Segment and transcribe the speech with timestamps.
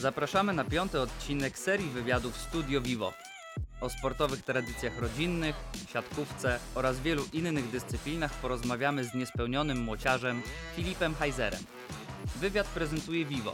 [0.00, 3.12] Zapraszamy na piąty odcinek serii wywiadów Studio Vivo.
[3.80, 5.56] O sportowych tradycjach rodzinnych,
[5.92, 10.42] siatkówce oraz wielu innych dyscyplinach porozmawiamy z niespełnionym młociarzem
[10.76, 11.60] Filipem Heizerem.
[12.40, 13.52] Wywiad prezentuje Vivo,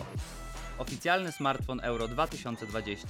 [0.79, 3.09] oficjalny smartfon Euro 2020.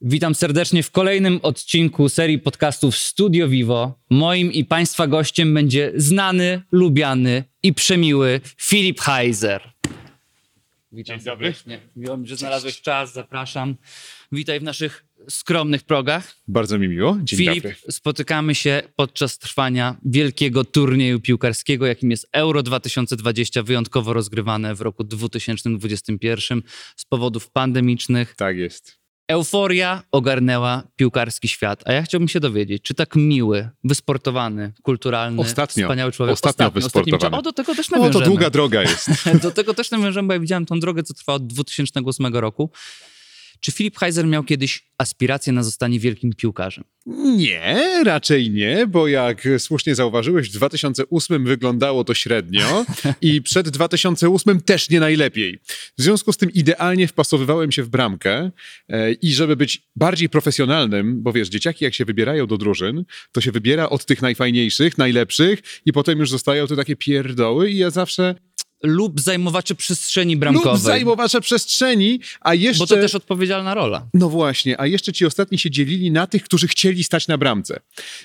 [0.00, 3.98] Witam serdecznie w kolejnym odcinku serii podcastów Studio Vivo.
[4.10, 9.73] Moim i Państwa gościem będzie znany, lubiany i przemiły Filip Heiser.
[10.94, 11.46] Witam Dzień dobry.
[11.46, 11.80] serdecznie.
[11.96, 13.76] Miło mi, że znalazłeś czas, zapraszam.
[14.32, 16.34] Witaj w naszych skromnych progach.
[16.48, 17.18] Bardzo mi miło.
[17.22, 17.76] Dzień Filip, dobry.
[17.90, 25.04] spotykamy się podczas trwania wielkiego turnieju piłkarskiego, jakim jest Euro 2020, wyjątkowo rozgrywane w roku
[25.04, 26.62] 2021
[26.96, 28.34] z powodów pandemicznych.
[28.36, 29.03] Tak jest.
[29.28, 31.82] Euforia ogarnęła piłkarski świat.
[31.86, 35.86] A ja chciałbym się dowiedzieć, czy tak miły, wysportowany, kulturalny, Ostatnio.
[35.86, 36.32] wspaniały człowiek.
[36.32, 37.36] Ostatnio wysportowany.
[37.36, 38.24] o, do tego też nawiążemy.
[38.24, 39.08] to długa droga jest.
[39.42, 42.70] Do tego też nawiążemy, bo ja widziałem tą drogę, co trwa od 2008 roku.
[43.64, 46.84] Czy Filip Heiser miał kiedyś aspiracje na zostanie wielkim piłkarzem?
[47.36, 52.86] Nie, raczej nie, bo jak słusznie zauważyłeś, w 2008 wyglądało to średnio
[53.20, 55.58] i przed 2008 też nie najlepiej.
[55.98, 58.50] W związku z tym idealnie wpasowywałem się w bramkę
[58.88, 63.40] e, i żeby być bardziej profesjonalnym, bo wiesz, dzieciaki jak się wybierają do drużyn, to
[63.40, 67.90] się wybiera od tych najfajniejszych, najlepszych i potem już zostają te takie pierdoły i ja
[67.90, 68.34] zawsze
[68.84, 70.72] Lub zajmowacze przestrzeni bramkowej.
[70.72, 72.82] lub zajmowacze przestrzeni, a jeszcze...
[72.82, 74.06] Bo to też odpowiedzialna rola.
[74.14, 77.80] No właśnie, a jeszcze ci ostatni się dzielili na tych, którzy chcieli stać na bramce.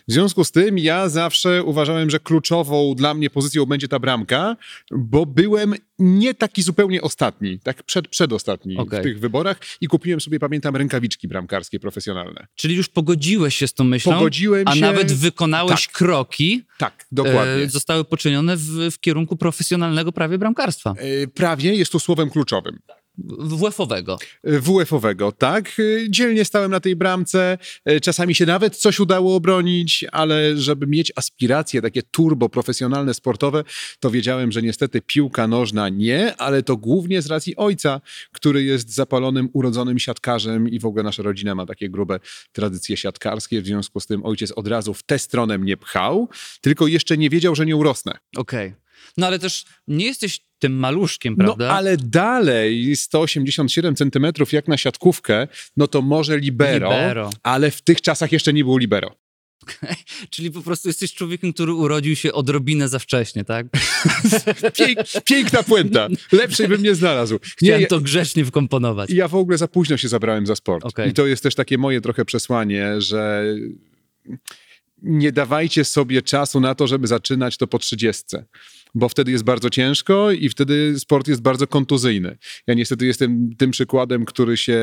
[0.07, 4.57] W związku z tym ja zawsze uważałem, że kluczową dla mnie pozycją będzie ta bramka,
[4.91, 8.99] bo byłem nie taki zupełnie ostatni, tak przed, przedostatni Okej.
[8.99, 12.47] w tych wyborach i kupiłem sobie, pamiętam, rękawiczki bramkarskie profesjonalne.
[12.55, 15.95] Czyli już pogodziłeś się z tą myślą, Pogodziłem a się- nawet wykonałeś Tak.
[15.95, 17.63] kroki, Tak, dokładnie.
[17.63, 18.61] e, zostały poczynione w,
[18.91, 20.95] w kierunku profesjonalnego prawie bramkarstwa.
[20.97, 22.79] E, Prawie jest to słowem kluczowym.
[23.27, 24.17] WF-owego.
[24.43, 25.81] WF-owego, tak.
[26.09, 27.57] Dzielnie stałem na tej bramce,
[28.01, 33.63] czasami się nawet coś udało obronić, ale żeby mieć aspiracje takie turbo profesjonalne, sportowe,
[33.99, 38.93] to wiedziałem, że niestety piłka nożna nie, ale to głównie z racji ojca, który jest
[38.93, 42.19] zapalonym, urodzonym siatkarzem i w ogóle nasza rodzina ma takie grube
[42.51, 46.29] tradycje siatkarskie, w związku z tym ojciec od razu w tę stronę mnie pchał,
[46.61, 48.17] tylko jeszcze nie wiedział, że nie urosnę.
[48.37, 48.73] Okej.
[49.17, 51.67] No ale też nie jesteś tym maluszkiem, prawda?
[51.67, 57.29] No ale dalej 187 centymetrów jak na siatkówkę, no to może libero, Libero.
[57.43, 59.15] ale w tych czasach jeszcze nie było libero.
[60.29, 63.67] Czyli po prostu jesteś człowiekiem, który urodził się odrobinę za wcześnie, tak?
[64.77, 66.07] Pięk, piękna puenta.
[66.31, 67.39] Lepszej bym nie znalazł.
[67.57, 69.09] Chciałem to grzecznie wkomponować.
[69.09, 70.85] ja w ogóle za późno się zabrałem za sport.
[70.85, 71.09] Okej.
[71.09, 73.45] I to jest też takie moje trochę przesłanie, że
[75.01, 78.45] nie dawajcie sobie czasu na to, żeby zaczynać to po trzydziestce.
[78.95, 82.37] Bo wtedy jest bardzo ciężko i wtedy sport jest bardzo kontuzyjny.
[82.67, 84.79] Ja niestety jestem tym przykładem, który się,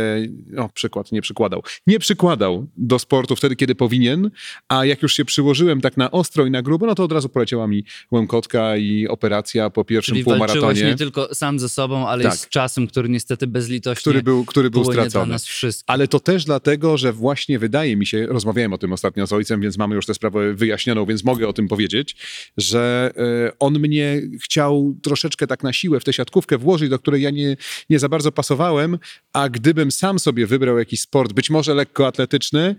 [0.46, 4.30] no przykład, nie przykładał, nie przykładał do sportu wtedy, kiedy powinien,
[4.68, 7.28] a jak już się przyłożyłem tak na ostro i na grubo, no to od razu
[7.28, 12.22] poleciała mi łemkotka i operacja po pierwszym Czyli półmaratonie, nie tylko sam ze sobą, ale
[12.24, 12.34] Tak.
[12.34, 15.32] i z czasem, który niestety bezlitośnie który był, który był stracony.
[15.32, 15.84] nas wszystkich.
[15.86, 19.60] Ale to też dlatego, że właśnie wydaje mi się, rozmawiałem o tym ostatnio z ojcem,
[19.60, 22.16] więc mamy już tę sprawę wyjaśnioną, więc mogę o tym powiedzieć,
[22.56, 23.95] że e, on mnie
[24.42, 27.56] chciał troszeczkę tak na siłę w tę siatkówkę włożyć, do której ja nie,
[27.90, 28.98] nie za bardzo pasowałem,
[29.32, 32.76] a gdybym sam sobie wybrał jakiś sport, być może lekkoatletyczny,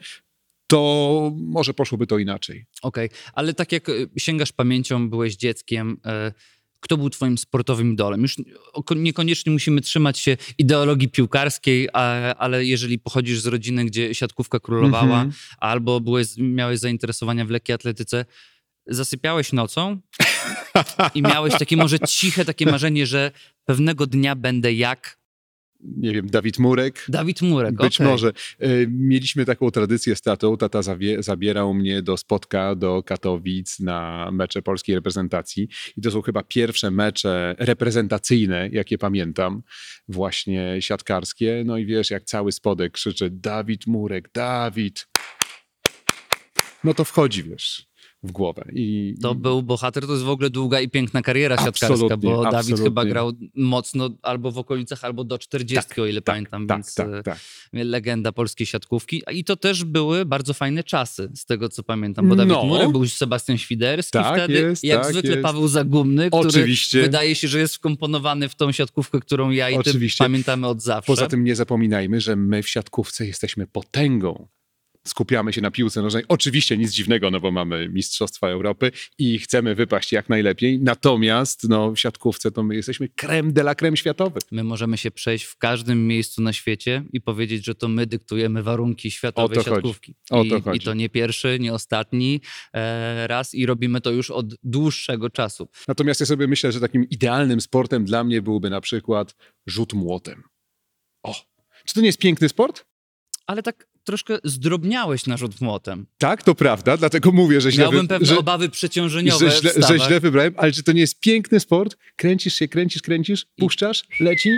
[0.68, 2.66] to może poszłoby to inaczej.
[2.82, 6.32] Okej, ale tak jak y, sięgasz pamięcią, byłeś dzieckiem, e,
[6.80, 8.22] kto był twoim sportowym idolem?
[8.22, 8.36] Już
[8.96, 11.90] niekoniecznie musimy trzymać się ideologii piłkarskiej,
[12.38, 15.32] ale jeżeli pochodzisz z rodziny, gdzie siatkówka królowała, Mhm.
[15.58, 18.26] albo byłeś, miałeś zainteresowania w lekkiej atletyce,
[18.88, 20.00] zasypiałeś nocą
[21.16, 23.32] i miałeś takie może ciche takie marzenie, że
[23.66, 25.18] pewnego dnia będę jak
[25.80, 27.76] Nie wiem, Dawid Murek, Dawid Murek.
[27.76, 28.08] Być okej.
[28.08, 28.32] może.
[28.60, 30.58] E, Mieliśmy taką tradycję z tatą.
[30.58, 35.68] Tata zawie, zabierał mnie do spotka do Katowic na mecze polskiej reprezentacji.
[35.98, 39.64] I to są chyba pierwsze mecze reprezentacyjne, jakie pamiętam,
[40.08, 41.64] właśnie siatkarskie.
[41.66, 45.08] No i wiesz, jak cały spodek krzyczy Dawid Murek, Dawid.
[46.84, 47.88] No to wchodzi, wiesz,
[48.28, 48.66] w głowę.
[48.74, 52.56] I, To był bohater, to jest w ogóle długa i piękna kariera siatkarska, bo Dawid
[52.56, 52.84] absolutnie.
[52.86, 57.08] chyba grał mocno albo w okolicach, albo do 40, o ile pamiętam, tak, więc tak,
[57.08, 57.40] e, tak.
[57.74, 59.24] legenda polskiej siatkówki.
[59.32, 62.64] I to też były bardzo fajne czasy, z tego co pamiętam, bo Dawid No.
[62.64, 65.44] Murek był Sebastian Świderski Tak wtedy, jest, jak tak zwykle jest.
[65.44, 67.02] Paweł Zagumny, który Oczywiście.
[67.02, 70.24] wydaje się, że jest wkomponowany w tą siatkówkę, którą ja i Oczywiście.
[70.24, 71.08] ty pamiętamy od zawsze.
[71.08, 74.48] Poza tym nie zapominajmy, że my w siatkówce jesteśmy potęgą.
[75.10, 76.24] Skupiamy się na piłce nożnej.
[76.28, 80.80] Oczywiście nic dziwnego, no bo mamy Mistrzostwa Europy i chcemy wypaść jak najlepiej.
[80.80, 84.40] Natomiast no, w siatkówce to my jesteśmy creme de la creme światowy.
[84.52, 88.64] My możemy się przejść w każdym miejscu na świecie i powiedzieć, że to my dyktujemy
[88.64, 89.76] warunki światowej O chodzi.
[89.76, 90.16] siatkówki.
[90.30, 90.80] O I, to I chodzi.
[90.86, 92.42] to nie pierwszy, nie ostatni
[92.74, 95.68] e, raz i robimy to już od dłuższego czasu.
[95.88, 99.36] Natomiast ja sobie myślę, że takim idealnym sportem dla mnie byłby na przykład
[99.68, 100.44] rzut młotem.
[101.24, 101.36] O,
[101.86, 102.86] czy to nie jest piękny sport?
[103.48, 106.06] Ale tak troszkę zdrobniałeś na rzut młotem.
[106.18, 110.00] Tak, to prawda, dlatego mówię, że źle, Miałbym pewne że, obawy przeciążeniowe że, źle, że
[110.00, 111.98] źle wybrałem, ale czy to nie jest piękny sport?
[112.16, 114.50] Kręcisz się, kręcisz, kręcisz, puszczasz, leci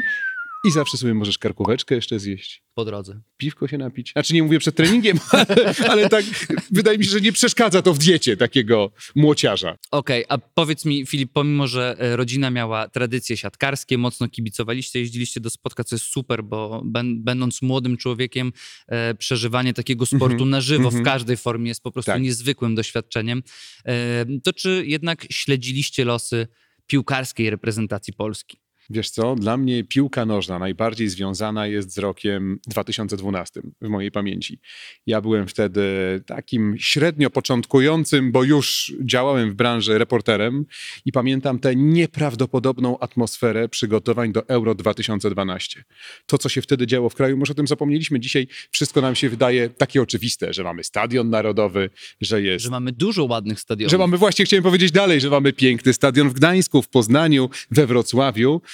[0.66, 2.64] i zawsze sobie możesz karkóweczkę jeszcze zjeść.
[2.74, 3.22] po drodze.
[3.38, 4.12] Piwko się napić.
[4.12, 6.26] Znaczy nie mówię przed treningiem, ale, ale tak
[6.72, 9.78] wydaje mi się, że nie przeszkadza to w diecie takiego młociarza.
[9.92, 15.40] Okej, a powiedz mi, Filip, pomimo, że e, rodzina miała tradycje siatkarskie, mocno kibicowaliście, jeździliście
[15.40, 18.54] do spotka, co jest super, bo ben, będąc młodym człowiekiem,
[18.88, 21.06] e, przeżywanie takiego sportu Mhm, na żywo w mhm.
[21.06, 22.22] każdej formie jest po prostu Tak.
[22.22, 23.44] niezwykłym doświadczeniem.
[23.86, 26.48] E, to czy jednak śledziliście losy
[26.88, 28.60] piłkarskiej reprezentacji Polski?
[28.90, 34.60] Wiesz co, dla mnie piłka nożna najbardziej związana jest z rokiem 2012 w mojej pamięci.
[35.08, 35.82] Ja byłem wtedy
[36.26, 40.66] takim średnio początkującym, bo już działałem w branży reporterem
[41.06, 45.84] i pamiętam tę nieprawdopodobną atmosferę przygotowań do Euro 2012.
[46.26, 48.20] To, co się wtedy działo w kraju, może o tym zapomnieliśmy.
[48.20, 51.90] Dzisiaj wszystko nam się wydaje takie oczywiste, że mamy stadion narodowy,
[52.22, 53.92] że jest Że mamy dużo ładnych stadionów.
[53.92, 57.88] że mamy właśnie, chciałem powiedzieć dalej, że mamy piękny stadion w Gdańsku, w Poznaniu, we
[57.88, 58.62] Wrocławiu.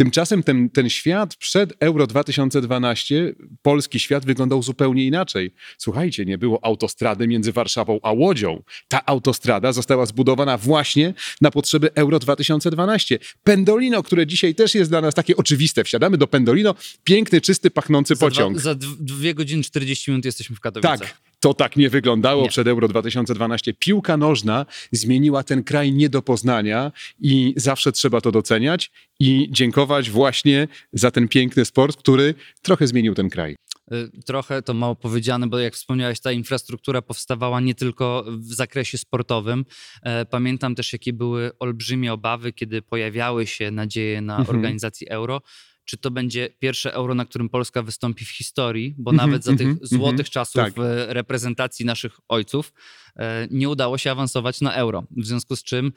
[0.00, 5.52] Tymczasem ten, ten świat przed Euro 2012, polski świat wyglądał zupełnie inaczej.
[5.78, 8.62] Słuchajcie, nie było autostrady między Warszawą a Łodzią.
[8.88, 13.18] Ta autostrada została zbudowana właśnie na potrzeby Euro 2012.
[13.44, 15.84] Pendolino, które dzisiaj też jest dla nas takie oczywiste.
[15.84, 16.74] Wsiadamy do Pendolino,
[17.04, 18.54] piękny, czysty, pachnący za pociąg.
[18.56, 20.98] Dwa, za dw- dwie godziny 40 minut jesteśmy w Katowicach.
[21.00, 22.48] Tak, to tak nie wyglądało Nie.
[22.48, 23.74] przed Euro 2012.
[23.74, 29.89] Piłka nożna zmieniła ten kraj nie do poznania i zawsze trzeba to doceniać i dziękować
[29.98, 33.56] właśnie za ten piękny sport, który trochę zmienił ten kraj.
[33.92, 38.98] Y, Trochę to mało powiedziane, bo jak wspomniałeś, ta infrastruktura powstawała nie tylko w zakresie
[38.98, 39.64] sportowym.
[40.02, 44.56] E, Pamiętam też, jakie były olbrzymie obawy, kiedy pojawiały się nadzieje na Mhm.
[44.56, 45.40] organizację euro.
[45.84, 49.52] Czy to będzie pierwsze euro, na którym Polska wystąpi w historii, bo Mhm, nawet za
[49.52, 50.74] tych mhm, złotych czasów Tak.
[50.78, 52.72] e, reprezentacji naszych ojców
[53.16, 55.04] e, nie udało się awansować na euro.
[55.16, 55.92] W związku z czym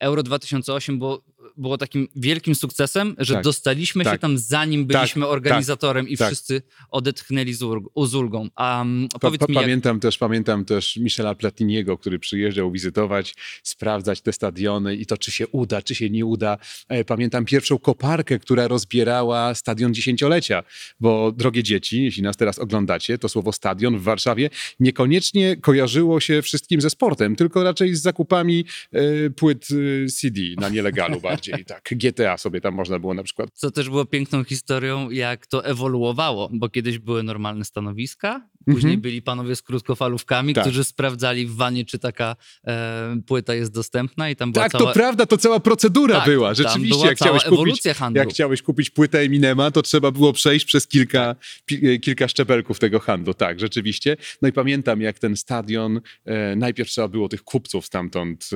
[0.00, 1.24] Euro 2008 było,
[1.56, 3.44] było takim wielkim sukcesem, że Tak.
[3.44, 4.20] dostaliśmy się Tak.
[4.20, 4.96] tam zanim Tak.
[5.00, 6.26] byliśmy organizatorem i Tak.
[6.28, 8.48] wszyscy odetchnęli z, ulg- z ulgą.
[8.56, 13.34] A um, Pa, pa, mi, jak, pamiętam, też, pamiętam też Michela Platiniego, który przyjeżdżał wizytować,
[13.62, 16.58] sprawdzać te stadiony i to, czy się uda, czy się nie uda.
[16.88, 20.62] E, Pamiętam pierwszą koparkę, która rozbierała stadion dziesięciolecia,
[21.00, 24.50] bo drogie dzieci, jeśli nas teraz oglądacie, to słowo stadion w Warszawie
[24.80, 29.68] niekoniecznie kojarzyło się wszystkim ze sportem, tylko raczej z zakupami e, płyt
[30.04, 31.64] e, CD na nielegalu bardziej.
[31.64, 35.64] Tak, GTA sobie tam można było na przykład co też było piękną historią, jak to
[35.64, 39.00] ewoluowało, bo kiedyś były normalne stanowiska, później Mhm.
[39.00, 40.64] byli panowie z krótkofalówkami, Tak.
[40.64, 42.36] którzy sprawdzali w wanie, czy taka
[42.66, 44.84] e, płyta jest dostępna i tam była Tak, cała...
[44.84, 46.54] to prawda, to cała procedura Tak, była.
[46.54, 48.18] Rzeczywiście, jak cała chciałeś, kupić, handlu.
[48.18, 51.36] jak chciałeś kupić płytę Eminema, to trzeba było przejść przez kilka,
[51.66, 53.34] pi, kilka szczebelków tego handlu.
[53.34, 54.16] Tak, rzeczywiście.
[54.42, 58.50] No i pamiętam, jak ten stadion, e, najpierw trzeba było tych kupców stamtąd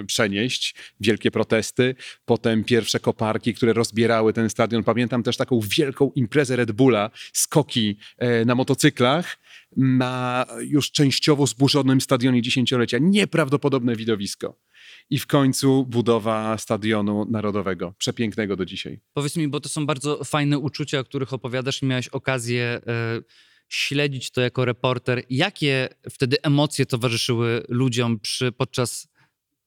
[0.00, 1.93] e, przenieść, wielkie protesty,
[2.24, 4.84] potem pierwsze koparki, które rozbierały ten stadion.
[4.84, 9.36] Pamiętam też taką wielką imprezę Red Bulla, skoki e, na motocyklach,
[9.76, 12.98] na już częściowo zburzonym stadionie dziesięciolecia.
[13.00, 14.58] Nieprawdopodobne widowisko.
[15.10, 19.00] I w końcu budowa stadionu narodowego, przepięknego do dzisiaj.
[19.12, 22.80] Powiedz mi, bo to są bardzo fajne uczucia, o których opowiadasz i miałeś okazję e,
[23.68, 25.22] śledzić to jako reporter.
[25.30, 29.08] Jakie wtedy emocje towarzyszyły ludziom przy, podczas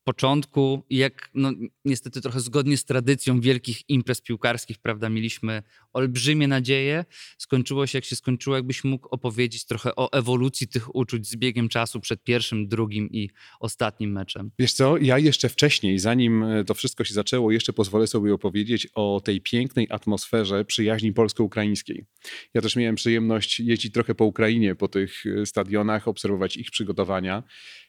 [0.07, 1.51] początku jak no,
[1.85, 7.05] niestety trochę zgodnie z tradycją wielkich imprez piłkarskich, prawda, mieliśmy olbrzymie nadzieje.
[7.37, 11.69] Skończyło się jak się skończyło, jakbyś mógł opowiedzieć trochę o ewolucji tych uczuć z biegiem
[11.69, 14.51] czasu przed pierwszym, drugim i ostatnim meczem.
[14.59, 18.87] Wiesz co, ja jeszcze wcześniej, zanim e, to wszystko się zaczęło, jeszcze pozwolę sobie opowiedzieć
[18.95, 22.05] o tej pięknej atmosferze przyjaźni polsko-ukraińskiej.
[22.53, 27.43] Ja też miałem przyjemność jeździć trochę po Ukrainie, po tych e, stadionach, obserwować ich przygotowania.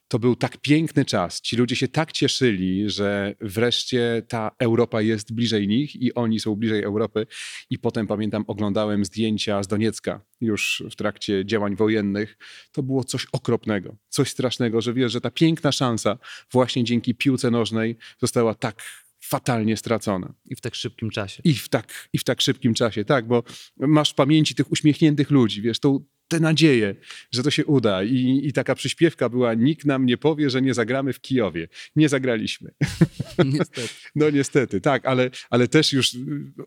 [0.08, 1.40] To był tak piękny czas.
[1.40, 6.56] Ci ludzie się tak cieszyli, że wreszcie ta Europa jest bliżej nich i oni są
[6.56, 7.26] bliżej Europy.
[7.70, 12.38] I potem pamiętam, oglądałem zdjęcia z Doniecka już w trakcie działań wojennych.
[12.72, 16.18] To było coś okropnego, coś strasznego, że wiesz, że ta piękna szansa
[16.52, 18.82] właśnie dzięki piłce nożnej została tak
[19.20, 20.34] fatalnie stracona.
[20.44, 21.42] I w tak szybkim czasie.
[21.44, 23.42] I w tak, I w tak szybkim czasie, tak, bo
[23.76, 26.94] masz w pamięci tych uśmiechniętych ludzi, wiesz, tą tę nadzieję,
[27.32, 28.02] że to się uda.
[28.02, 31.68] I, I taka przyśpiewka była, nikt nam nie powie, że nie zagramy w Kijowie.
[31.96, 32.70] Nie zagraliśmy.
[33.44, 33.88] Niestety.
[34.14, 36.18] No niestety, tak, ale, ale też już y,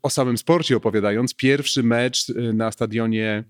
[0.01, 3.43] o samym sporcie opowiadając, pierwszy mecz y, na stadionie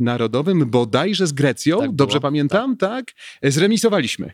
[0.00, 3.12] narodowym, bodajże z Grecją, Tak było, dobrze pamiętam, tak?
[3.42, 4.32] Zremisowaliśmy.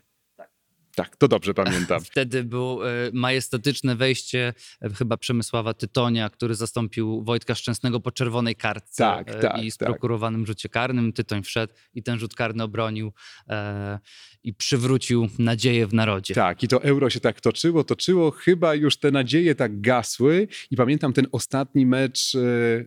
[0.98, 2.00] Tak, to dobrze pamiętam.
[2.10, 8.56] Wtedy było e, majestatyczne wejście e, chyba Przemysława Tytonia, który zastąpił Wojtka Szczęsnego po czerwonej
[8.56, 9.88] kartce Tak, e, tak, i z tak.
[9.88, 11.12] prokurowanym rzucie karnym.
[11.12, 13.12] Tytoń wszedł i ten rzut karny obronił
[13.48, 13.98] e,
[14.42, 16.34] i przywrócił nadzieję w narodzie.
[16.34, 20.76] Tak, i to euro się tak toczyło, toczyło, chyba już te nadzieje tak gasły i
[20.76, 22.38] pamiętam ten ostatni mecz e,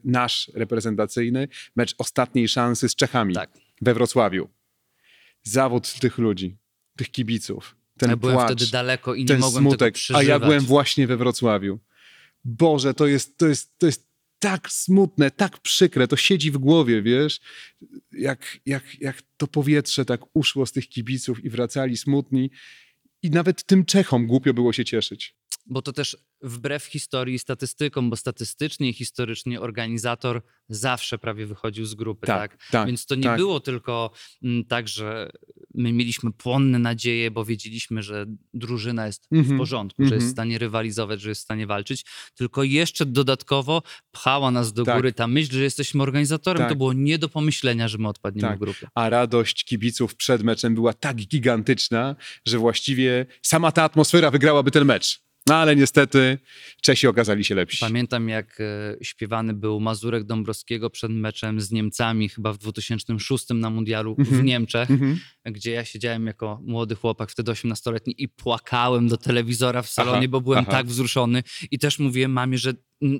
[0.03, 3.50] nasz reprezentacyjny, mecz ostatniej szansy z Czechami Tak.
[3.82, 4.50] we Wrocławiu.
[5.44, 6.58] Zawód tych ludzi,
[6.98, 10.39] tych kibiców, ten ja byłem płacz, wtedy daleko i nie mogłem tego smutek, a ja
[10.39, 11.79] byłem właśnie we Wrocławiu.
[12.43, 17.01] Boże, to jest, to jest, to jest tak smutne, tak przykre, to siedzi w głowie,
[17.01, 17.39] wiesz,
[18.12, 22.51] jak, jak, jak to powietrze tak uszło z tych kibiców i wracali smutni
[23.24, 25.36] i nawet tym Czechom głupio było się cieszyć.
[25.65, 31.86] Bo to też wbrew historii i statystykom, bo statystycznie i historycznie organizator zawsze prawie wychodził
[31.86, 32.51] z grupy, tak?
[32.51, 33.38] Tak, tak, Więc to nie tak.
[33.38, 34.12] było tylko
[34.43, 35.29] mm, tak, że
[35.74, 40.29] my mieliśmy płonne nadzieje, bo wiedzieliśmy, że drużyna jest w Mhm, porządku, że jest w
[40.29, 40.31] mhm.
[40.31, 42.05] stanie rywalizować, że jest w stanie walczyć,
[42.36, 43.81] tylko jeszcze dodatkowo
[44.12, 44.96] pchała nas do Tak.
[44.96, 46.60] góry ta myśl, że jesteśmy organizatorem.
[46.60, 46.70] Tak.
[46.70, 48.58] To było nie do pomyślenia, że my odpadniemy Tak.
[48.58, 48.88] w grupie.
[48.96, 52.15] A radość kibiców przed meczem była tak gigantyczna,
[52.48, 55.22] że właściwie sama ta atmosfera wygrałaby ten mecz.
[55.48, 56.38] No ale niestety
[56.81, 57.77] Czesi okazali się lepsi.
[57.79, 63.69] Pamiętam, jak e, śpiewany był Mazurek Dąbrowskiego przed meczem z Niemcami, chyba w 2006 na
[63.69, 64.45] Mundialu w Mhm.
[64.45, 65.19] Niemczech, Mhm.
[65.45, 70.27] gdzie ja siedziałem jako młody chłopak, wtedy 18-letni i płakałem do telewizora w salonie, Aha,
[70.27, 70.71] bo byłem aha.
[70.71, 72.74] tak wzruszony i też mówiłem mamie, że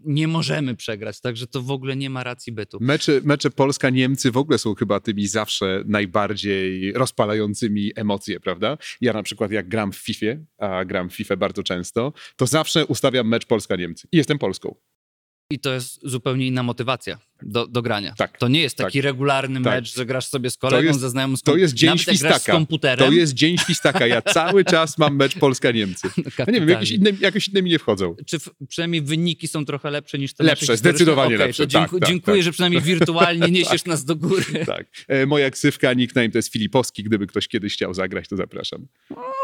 [0.05, 2.77] nie możemy przegrać, także to w ogóle nie ma racji bytu.
[2.81, 8.77] Mecze, mecze Polska-Niemcy w ogóle są chyba tymi zawsze najbardziej rozpalającymi emocje, prawda?
[9.01, 10.25] Ja na przykład jak gram w FIFA,
[10.57, 14.07] a gram w FIFA bardzo często, to zawsze ustawiam mecz Polska-Niemcy.
[14.11, 14.75] I jestem Polską.
[15.51, 18.13] I to jest zupełnie inna motywacja do, do grania.
[18.17, 19.74] Tak, To nie jest taki tak, regularny tak.
[19.74, 22.15] mecz, że grasz sobie z kolegą, jest- ze znajomym, z to jest dzień nawet grasz
[22.17, 22.51] z świstaka.
[22.51, 23.07] komputerem.
[23.07, 24.07] To jest dzień świstaka.
[24.07, 26.07] Ja cały czas mam mecz Polska-Niemcy.
[26.48, 28.15] No nie wiem, jakieś inne, jakoś inne mi nie wchodzą.
[28.25, 31.67] Czy w, przynajmniej wyniki są trochę lepsze niż te Lepsze, zdecydowanie Okej, lepsze.
[31.67, 32.43] Tak, tak, dziękuję, tak.
[32.43, 34.43] że przynajmniej wirtualnie niesiesz nas do góry.
[34.65, 34.88] Tak.
[35.07, 37.03] E, moja ksywka, nickname to jest Filipowski.
[37.03, 38.88] Gdyby ktoś kiedyś chciał zagrać, to zapraszam.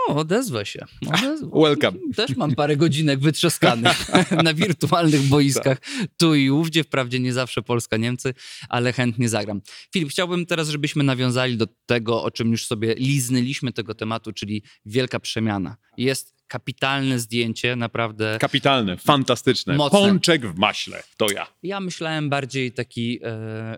[0.08, 0.86] O, odezwę się.
[1.08, 1.48] Odezwę.
[1.62, 1.98] Welcome.
[2.16, 3.98] Też mam parę godzinek wytrzaskanych
[4.44, 5.78] na wirtualnych boiskach
[6.18, 6.84] tu i ówdzie.
[6.84, 8.34] Wprawdzie nie zawsze Polska-Niemcy,
[8.70, 9.62] ale chętnie zagram.
[9.94, 14.64] Filip, chciałbym teraz, żebyśmy nawiązali do tego, o czym już sobie liznęliśmy tego tematu, czyli
[14.86, 15.78] wielka przemiana.
[15.98, 18.38] Jest kapitalne zdjęcie, naprawdę.
[18.42, 19.76] Kapitalne, fantastyczne.
[19.76, 20.00] Mocne.
[20.00, 21.04] Pączek w maśle.
[21.18, 21.48] To ja.
[21.64, 23.78] Ja myślałem bardziej taki e,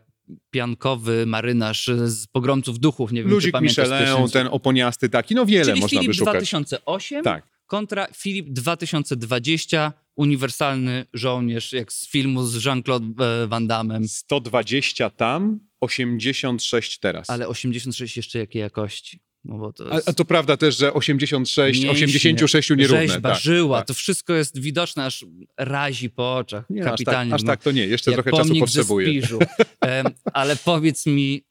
[0.52, 3.12] piankowy marynarz z pogromców duchów.
[3.12, 6.12] Nie wiem, czy Ludzik pamiętasz z Michelin, ten oponiasty taki, no wiele Czyli można Filip
[6.12, 6.34] wyszukać.
[6.34, 7.44] 2008 Tak.
[7.68, 14.08] kontra Filip 2020, uniwersalny żołnierz, jak z filmu z Jean-Claude e, Van Damme.
[14.08, 17.30] 120 tam, 86 teraz.
[17.30, 19.20] Ale 86 jeszcze jakiej jakości?
[19.46, 23.08] No to A, jest a to prawda też, że 86, mięśnie, 86 nierówne.
[23.08, 23.88] Rzeźba, tak, żyła, tak.
[23.88, 25.26] to wszystko jest widoczne, aż
[25.58, 26.66] razi po oczach.
[26.70, 27.48] Nie, aż tak, aż no.
[27.48, 28.68] tak to nie, jeszcze trochę czasu.
[28.68, 29.40] Spiżu.
[29.82, 31.44] Em, ale powiedz mi,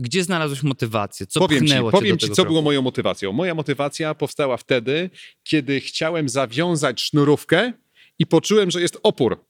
[0.00, 1.26] gdzie znalazłeś motywację?
[1.26, 2.48] Co powiem ci, powiem ci co kroku?
[2.50, 3.32] było moją motywacją.
[3.32, 5.10] Moja motywacja powstała wtedy,
[5.42, 7.72] kiedy chciałem zawiązać sznurówkę
[8.18, 9.44] i poczułem, że jest opór.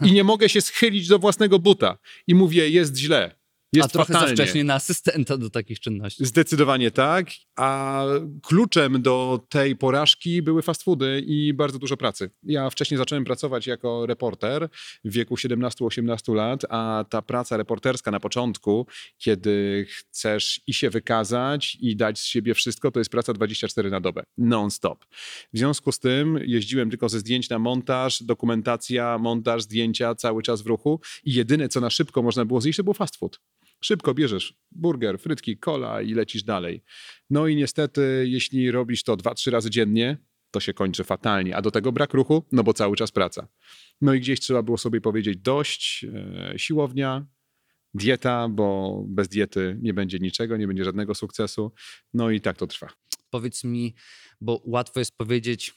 [0.00, 1.98] I nie mogę się schylić do własnego buta.
[2.26, 3.42] I mówię, jest źle.
[3.72, 4.36] Jest A trochę fatalnie.
[4.36, 6.24] za wcześnie na asystenta do takich czynności.
[6.26, 8.04] Zdecydowanie tak, a
[8.42, 12.30] kluczem do tej porażki były fast foody i bardzo dużo pracy.
[12.42, 14.68] Ja wcześniej zacząłem pracować jako reporter
[15.04, 18.86] w wieku 17-18 lat, a ta praca reporterska na początku,
[19.18, 24.00] kiedy chcesz i się wykazać i dać z siebie wszystko, to jest praca 24 na
[24.00, 25.04] dobę, non-stop.
[25.52, 30.62] W związku z tym jeździłem tylko ze zdjęć na montaż, dokumentacja, montaż, zdjęcia, cały czas
[30.62, 33.40] w ruchu i jedyne, co na szybko można było zjeść, to był fast food.
[33.84, 36.82] Szybko bierzesz burger, frytki, cola i lecisz dalej.
[37.30, 40.16] No i niestety, jeśli robisz to dwa, trzy razy dziennie,
[40.50, 41.56] to się kończy fatalnie.
[41.56, 43.48] A do tego brak ruchu, no bo cały czas praca.
[44.00, 47.26] No i gdzieś trzeba było sobie powiedzieć dość, e, siłownia,
[47.94, 51.72] dieta, bo bez diety nie będzie niczego, nie będzie żadnego sukcesu.
[52.14, 52.88] No i tak to trwa.
[53.30, 53.94] Powiedz mi,
[54.40, 55.74] bo łatwo jest powiedzieć,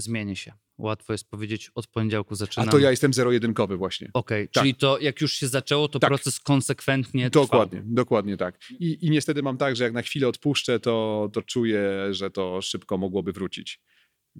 [0.00, 0.52] zmienię się.
[0.78, 2.68] Łatwo jest powiedzieć, od poniedziałku A zaczynam.
[2.68, 4.10] to ja jestem zero-jedynkowy właśnie.
[4.14, 4.62] Okej, Tak.
[4.62, 6.08] czyli to jak już się zaczęło, to Tak.
[6.10, 7.30] proces konsekwentnie.
[7.30, 8.58] Dokładnie, dokładnie tak.
[8.70, 12.62] I, I niestety mam tak, że jak na chwilę odpuszczę, to, to czuję, że to
[12.62, 13.80] szybko mogłoby wrócić.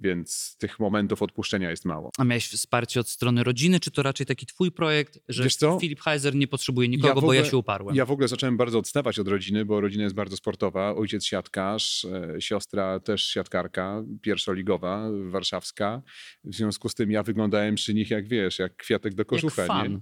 [0.01, 2.11] Więc tych momentów odpuszczenia jest mało.
[2.17, 5.79] A miałeś wsparcie od strony rodziny, czy to raczej taki twój projekt, że Wiesz co?
[5.79, 7.95] Filip Heiser nie potrzebuje nikogo, Ja w bo ja ogóle- się uparłem?
[7.95, 10.95] Ja w ogóle zacząłem bardzo odstawać od rodziny, bo rodzina jest bardzo sportowa.
[10.95, 16.01] Ojciec siatkarz, e, siostra też siatkarka, pierwszoligowa, warszawska.
[16.43, 19.65] W związku z tym ja wyglądałem przy nich jak wiesz, jak kwiatek do kożucha.
[19.65, 20.01] fan.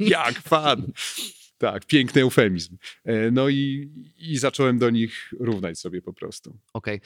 [0.00, 0.06] Nie?
[0.16, 0.92] jak fan.
[1.58, 2.76] Tak, piękny eufemizm.
[3.04, 6.58] E, No i, i zacząłem do nich równać sobie po prostu.
[6.72, 7.00] Okej.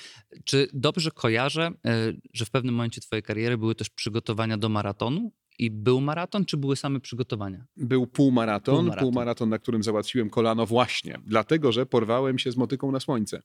[0.45, 5.33] Czy dobrze kojarzę, e, że w pewnym momencie twojej kariery były też przygotowania do maratonu?
[5.61, 7.65] I był maraton, czy były same przygotowania?
[7.77, 9.05] Był półmaraton, Półmaraton.
[9.05, 13.43] półmaraton, na którym załatwiłem kolano właśnie, dlatego że porwałem się z motyką na słońce.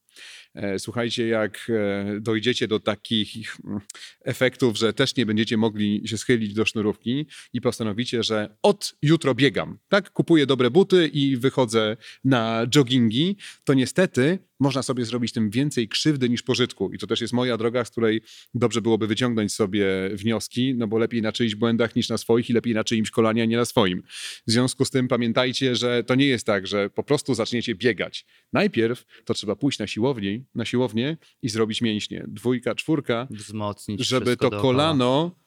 [0.54, 3.80] E, Słuchajcie, jak e, dojdziecie do takich mm,
[4.24, 9.34] efektów, że też nie będziecie mogli się schylić do sznurówki i postanowicie, że od jutro
[9.34, 10.10] biegam, tak?
[10.10, 16.28] Kupuję dobre buty i wychodzę na joggingi, to niestety można sobie zrobić tym więcej krzywdy
[16.28, 16.92] niż pożytku.
[16.92, 18.20] I to też jest moja droga, z której
[18.54, 22.52] dobrze byłoby wyciągnąć sobie wnioski, no bo lepiej na czyichś błędach niż na swoich i
[22.52, 24.02] lepiej na czyimś kolanie, a nie na swoim.
[24.46, 28.26] W związku z tym pamiętajcie, że to nie jest tak, że po prostu zaczniecie biegać.
[28.52, 32.24] Najpierw to trzeba pójść na siłowni, na siłownię i zrobić mięśnie.
[32.28, 35.45] Dwójka, czwórka, Wzmocnić żeby to kolano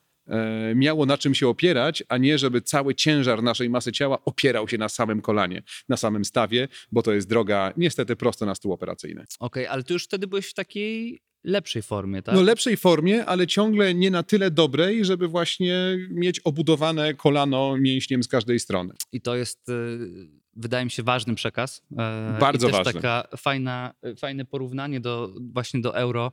[0.74, 4.78] miało na czym się opierać, a nie żeby cały ciężar naszej masy ciała opierał się
[4.78, 9.24] na samym kolanie, na samym stawie, bo to jest droga niestety prosto na stół operacyjny.
[9.40, 12.34] Okej, ale ty już wtedy byłeś w takiej lepszej formie, tak?
[12.34, 18.22] No lepszej formie, ale ciągle nie na tyle dobrej, żeby właśnie mieć obudowane kolano mięśniem
[18.22, 18.94] z każdej strony.
[19.12, 19.98] I to jest, y,
[20.56, 21.82] wydaje mi się, ważny przekaz.
[21.98, 23.00] E, Bardzo I też ważny.
[23.00, 26.32] taka fajna, fajne porównanie do, właśnie do euro,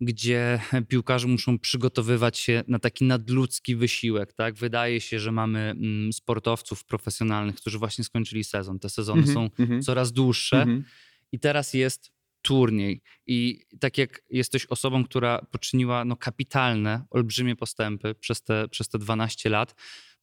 [0.00, 4.32] gdzie piłkarze muszą przygotowywać się na taki nadludzki wysiłek.
[4.32, 4.54] Tak?
[4.54, 8.78] Wydaje się, że mamy mm, sportowców profesjonalnych, którzy właśnie skończyli sezon.
[8.78, 10.56] Te sezony Mhm, są mhm, coraz dłuższe.
[10.56, 10.84] mhm.
[11.32, 12.12] I teraz jest
[12.42, 13.02] turniej.
[13.26, 18.98] I tak jak jesteś osobą, która poczyniła no, kapitalne, olbrzymie postępy przez te, przez te
[18.98, 19.74] 12 lat,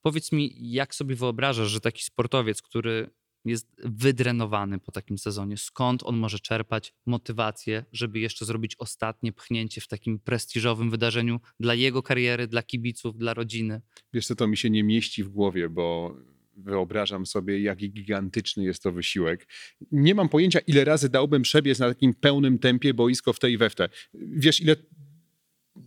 [0.01, 3.09] powiedz mi, jak sobie wyobrażasz, że taki sportowiec, który
[3.45, 9.81] jest wydrenowany po takim sezonie, skąd on może czerpać motywację, żeby jeszcze zrobić ostatnie pchnięcie
[9.81, 13.81] w takim prestiżowym wydarzeniu dla jego kariery, dla kibiców, dla rodziny?
[14.13, 16.15] Wiesz co, to mi się nie mieści w głowie, bo
[16.57, 19.47] wyobrażam sobie, jaki gigantyczny jest to wysiłek.
[19.91, 23.57] Nie mam pojęcia, ile razy dałbym przebiec na takim pełnym tempie boisko w tej i
[23.57, 23.69] we.
[24.13, 24.75] Wiesz, ile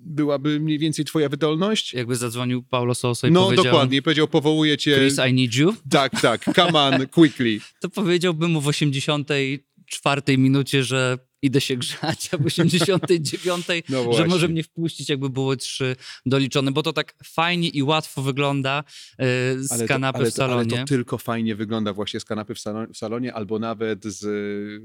[0.06, 1.94] byłaby mniej więcej twoja wydolność?
[1.94, 4.96] Jakby zadzwonił Paulo Sousa i No powiedział dokładnie, powiedział, powołuję cię.
[4.96, 5.74] Chris, I need you.
[5.90, 7.60] Tak, tak, come on, quickly.
[7.80, 14.26] to powiedziałbym mu w 84 minucie, że idę się grzać, a w 89, No że
[14.26, 15.96] może mnie wpuścić, jakby były trzy
[16.26, 18.84] doliczone, bo to tak fajnie i łatwo wygląda
[19.18, 19.24] e,
[19.58, 20.78] z Ale to, kanapy ale w to, ale salonie.
[20.78, 24.24] to tylko fajnie wygląda właśnie z kanapy w salonie, w salonie albo nawet z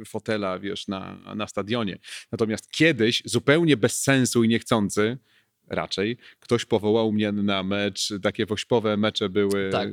[0.01, 1.97] y, fotela, wiesz, na, na stadionie.
[2.31, 5.17] Natomiast kiedyś, zupełnie bez sensu i niechcący,
[5.67, 9.89] raczej, ktoś powołał mnie na mecz, takie wośpowe mecze były Tak.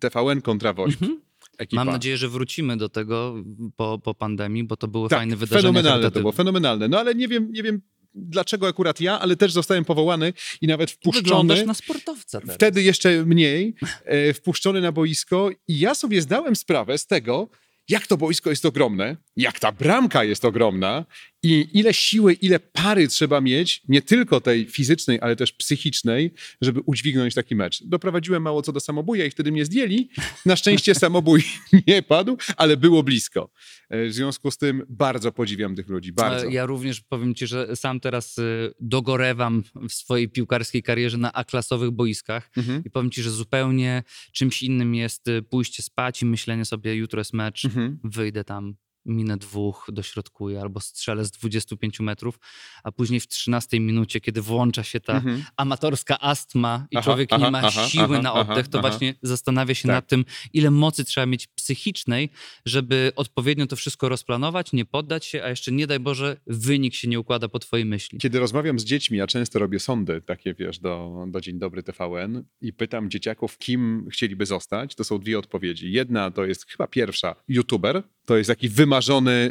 [0.00, 1.02] TVN kontra Wośp.
[1.02, 1.27] Mhm.
[1.58, 1.84] Ekipa.
[1.84, 3.34] Mam nadzieję, że wrócimy do tego
[3.76, 5.62] po, po pandemii, bo to były tak, fajne wydarzenia.
[5.62, 6.88] fenomenalne to było, fenomenalne.
[6.88, 7.80] No ale nie wiem, nie wiem
[8.14, 11.22] dlaczego akurat ja, ale też zostałem powołany i nawet wpuszczony.
[11.22, 12.56] Wyglądasz na sportowca teraz.
[12.56, 17.48] Wtedy jeszcze mniej, e, wpuszczony na boisko i ja sobie zdałem sprawę z tego,
[17.88, 21.04] jak to boisko jest ogromne, jak ta bramka jest ogromna
[21.42, 26.80] i ile siły, ile pary trzeba mieć, nie tylko tej fizycznej, ale też psychicznej, żeby
[26.80, 27.82] udźwignąć taki mecz.
[27.84, 30.08] Doprowadziłem mało co do samobuja i wtedy mnie zdjęli.
[30.46, 31.42] Na szczęście samobój
[31.86, 33.50] nie padł, ale było blisko.
[33.90, 36.46] E, W związku z tym bardzo podziwiam tych ludzi, bardzo.
[36.46, 41.32] E, Ja również powiem ci, że sam teraz y, dogorewam w swojej piłkarskiej karierze na
[41.32, 42.50] A-klasowych boiskach.
[42.56, 42.82] Mhm.
[42.84, 47.20] I powiem ci, że zupełnie czymś innym jest y, pójście spać i myślenie sobie, jutro
[47.20, 47.98] jest mecz, Mhm.
[48.04, 48.74] wyjdę tam,
[49.08, 52.38] minę dwóch, dośrodkuję albo strzelę z 25 metrów,
[52.84, 55.44] a później w 13 minucie, kiedy włącza się ta Mhm.
[55.56, 59.74] amatorska astma i Aha, człowiek aha, nie ma aha, siły na oddech, to właśnie zastanawia
[59.74, 59.94] się Tak.
[59.96, 62.30] nad tym, ile mocy trzeba mieć psychicznej,
[62.66, 67.08] żeby odpowiednio to wszystko rozplanować, nie poddać się, a jeszcze nie daj Boże, wynik się
[67.08, 68.18] nie układa po twojej myśli.
[68.18, 72.44] Kiedy rozmawiam z dziećmi, ja często robię sądy takie, wiesz, do, do Dzień Dobry TVN
[72.60, 74.94] i pytam dzieciaków, kim chcieliby zostać.
[74.94, 75.92] To są dwie odpowiedzi.
[75.92, 78.02] Jedna to jest chyba pierwsza, youtuber.
[78.26, 78.97] To jest taki wymarzony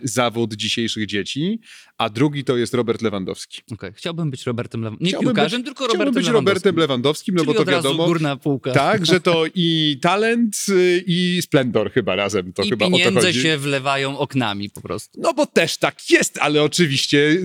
[0.03, 1.59] zawód dzisiejszych dzieci.
[1.97, 3.61] A drugi to jest Robert Lewandowski.
[3.71, 5.05] Okej, Chciałbym być Robertem Lewandowskim.
[5.05, 6.49] Nie Chciałbym piłkarzem, być- tylko Chciałbym Robertem być Lewandowskim.
[6.63, 8.05] Robertem Lewandowskim, no Czyli bo to wiadomo.
[8.05, 8.71] górna półka.
[8.71, 12.53] Tak, że to i talent, y, i splendor chyba razem.
[12.53, 13.41] To I chyba o to pieniądze chodzi.
[13.41, 15.21] się wlewają oknami po prostu.
[15.21, 17.37] No bo też tak jest, ale oczywiście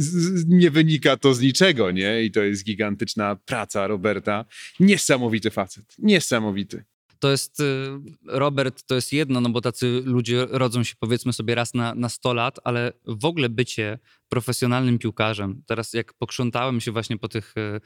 [0.49, 2.23] nie wynika to z niczego, nie?
[2.23, 4.45] I to jest gigantyczna praca Roberta.
[4.81, 5.85] Niesamowity facet.
[5.99, 6.85] Niesamowity.
[7.23, 7.65] To jest, y,
[8.27, 12.09] Robert, to jest jedno, no bo tacy ludzie rodzą się powiedzmy sobie raz na, na
[12.09, 17.55] 100 lat, ale w ogóle bycie profesjonalnym piłkarzem, teraz jak pokrzątałem się właśnie po tych
[17.57, 17.81] y,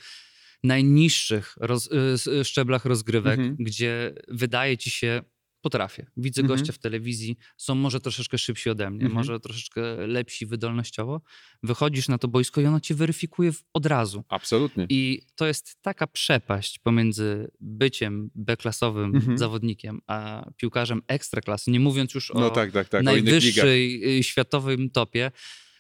[0.64, 1.90] najniższych roz,
[2.26, 3.56] y, szczeblach rozgrywek, Mhm.
[3.58, 5.22] gdzie wydaje ci się,
[5.60, 6.06] potrafię.
[6.16, 6.58] Widzę Mhm.
[6.58, 9.14] gościa w telewizji, są może troszeczkę szybsi ode mnie, Mhm.
[9.14, 11.20] może troszeczkę lepsi wydolnościowo.
[11.62, 14.24] Wychodzisz na to boisko i ono cię weryfikuje od razu.
[14.28, 14.86] Absolutnie.
[14.88, 19.38] I to jest taka przepaść pomiędzy byciem B-klasowym Mhm.
[19.38, 23.00] zawodnikiem, a piłkarzem ekstraklasy, nie mówiąc już o No tak, tak, tak.
[23.00, 25.30] o najwyższej y, światowym topie,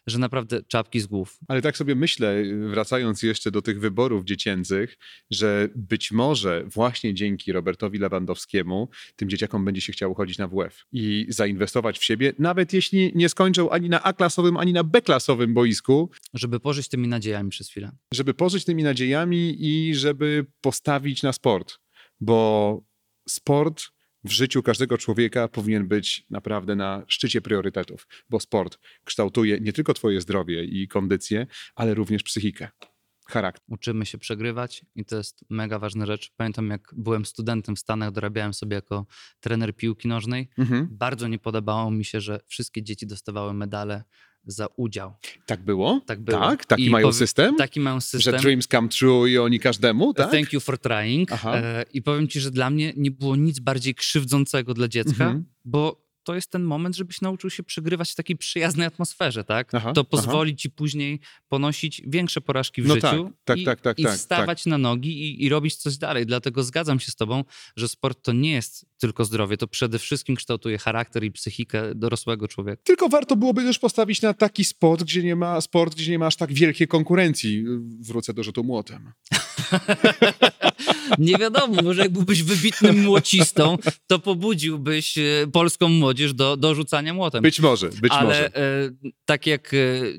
[0.06, 1.38] że naprawdę czapki z głów.
[1.48, 4.98] Ale tak sobie myślę, wracając jeszcze do tych wyborów dziecięcych,
[5.30, 10.84] że być może właśnie dzięki Robertowi Lewandowskiemu tym dzieciakom będzie się chciało chodzić na WF
[10.92, 16.10] i zainwestować w siebie, nawet jeśli nie skończą ani na A-klasowym, ani na B-klasowym boisku,
[16.34, 17.92] Żeby pożyć tymi nadziejami przez chwilę.
[18.12, 21.78] żeby pożyć tymi nadziejami i żeby postawić na sport.
[22.20, 22.80] Bo
[23.28, 23.84] sport
[24.26, 29.94] w życiu każdego człowieka powinien być naprawdę na szczycie priorytetów, bo sport kształtuje nie tylko
[29.94, 32.68] twoje zdrowie i kondycję, ale również psychikę,
[33.28, 33.64] charakter.
[33.68, 36.32] Uczymy się przegrywać i to jest mega ważna rzecz.
[36.36, 39.06] Pamiętam, jak byłem studentem w Stanach, dorabiałem sobie jako
[39.40, 40.48] trener piłki nożnej.
[40.58, 40.88] Mhm.
[40.90, 44.04] Bardzo nie podobało mi się, że wszystkie dzieci dostawały medale
[44.46, 45.12] za udział.
[45.46, 46.00] Tak było?
[46.06, 46.38] Tak było.
[46.38, 46.64] Tak?
[46.64, 47.56] Taki I mają system?
[47.56, 48.20] Taki mają system.
[48.20, 50.30] Że dreams come true i oni każdemu, tak?
[50.30, 51.32] Thank you for trying.
[51.32, 51.56] Aha.
[51.56, 55.44] E, I powiem ci, że dla mnie nie było nic bardziej krzywdzącego dla dziecka, Mhm.
[55.64, 59.74] bo to jest ten moment, żebyś nauczył się przegrywać w takiej przyjaznej atmosferze, tak?
[59.74, 60.08] Aha, to aha.
[60.10, 64.02] pozwoli ci później ponosić większe porażki w No życiu tak, tak, i, tak, tak, i
[64.02, 66.26] tak, wstawać na nogi i, i robić coś dalej.
[66.26, 67.44] Dlatego zgadzam się z tobą,
[67.76, 72.48] że sport to nie jest tylko zdrowie, to przede wszystkim kształtuje charakter i psychikę dorosłego
[72.48, 72.82] człowieka.
[72.84, 76.26] Tylko warto byłoby też postawić na taki sport, gdzie nie ma sport, gdzie nie ma
[76.26, 77.64] aż tak wielkiej konkurencji.
[78.00, 79.12] Wrócę do rzutu młotem.
[81.18, 87.14] Nie wiadomo, może jak byłbyś wybitnym młocistą, to pobudziłbyś e, polską młodzież do, do rzucania
[87.14, 87.42] młotem.
[87.42, 88.56] Być może, być Ale może.
[88.56, 88.90] e,
[89.24, 89.76] tak jak e,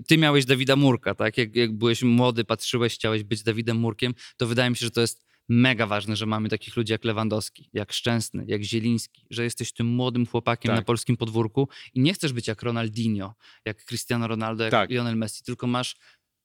[0.08, 4.47] ty miałeś Dawida Murka, tak jak, jak byłeś młody, patrzyłeś, chciałeś być Dawidem Murkiem, to
[4.47, 7.93] wydaje mi się, że to jest mega ważne, że mamy takich ludzi jak Lewandowski, jak
[7.93, 10.76] Szczęsny, jak Zieliński, że jesteś tym młodym chłopakiem Tak.
[10.80, 14.89] na polskim podwórku i nie chcesz być jak Ronaldinho, jak Cristiano Ronaldo, jak Tak.
[14.89, 15.95] Lionel Messi, tylko masz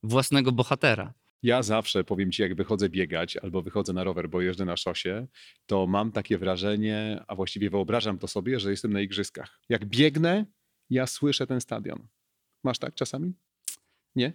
[0.02, 1.14] własnego bohatera.
[1.42, 5.26] Ja zawsze, powiem ci, jak wychodzę biegać albo wychodzę na rower, bo jeżdżę na szosie,
[5.66, 9.60] to mam takie wrażenie, a właściwie wyobrażam to sobie, że jestem na igrzyskach.
[9.68, 10.46] Jak biegnę,
[10.90, 12.08] ja słyszę ten stadion.
[12.64, 13.32] Masz tak czasami?
[14.16, 14.32] Nie?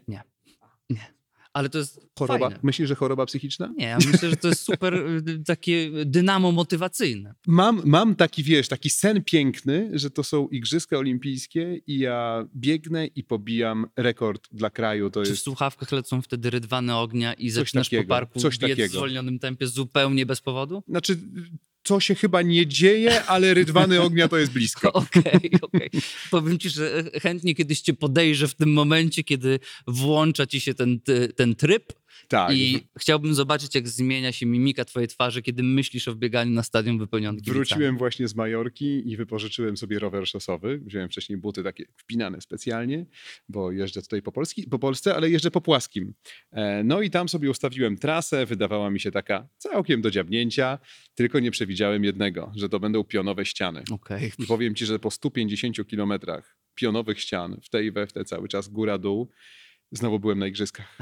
[1.58, 2.60] Ale to jest Choroba, fajne.
[2.64, 3.74] myślisz, że choroba psychiczna?
[3.78, 4.94] Nie, ja myślę, że to jest super
[5.28, 7.34] y, takie dynamo motywacyjne.
[7.48, 13.08] Mam, mam taki, wiesz, taki sen piękny, że to są Igrzyska Olimpijskie i ja biegnę
[13.08, 15.10] i pobijam rekord dla kraju.
[15.10, 18.40] To Czy w jest słuchawkach lecą wtedy rydwany ognia i Coś zaczynasz takiego, po parku
[18.40, 18.90] coś biec takiego.
[18.90, 20.84] w zwolnionym tempie zupełnie bez powodu?
[20.88, 21.18] Znaczy,
[21.88, 24.94] to się chyba nie dzieje, ale rydwany ognia to jest blisko.
[25.04, 25.90] Okej, okej.
[26.32, 31.00] Powiem ci, że chętnie kiedyś cię podejrzę w tym momencie, kiedy włącza ci się ten,
[31.36, 31.94] ten tryb
[32.28, 32.56] Tak.
[32.56, 37.00] i chciałbym zobaczyć, jak zmienia się mimika twojej twarzy, kiedy myślisz o wbieganiu na stadion
[37.00, 37.56] wypełniony kibicami.
[37.56, 40.82] Wróciłem właśnie z Majorki i wypożyczyłem sobie rower szosowy.
[40.86, 43.06] Wziąłem wcześniej buty takie wpinane specjalnie,
[43.50, 46.14] bo jeżdżę tutaj po, Polski, po Polsce, ale jeżdżę po płaskim.
[46.52, 50.80] E, No i tam sobie ustawiłem trasę, wydawała mi się taka całkiem do dziabnięcia,
[51.16, 53.84] tylko nie przewidziałem jednego, że to będą pionowe ściany.
[53.92, 54.32] Okej.
[54.40, 58.26] I powiem ci, że po 150 kilometrach pionowych ścian, w tej i we w te
[58.26, 59.30] cały czas góra-dół,
[59.92, 60.98] znowu byłem na igrzyskach.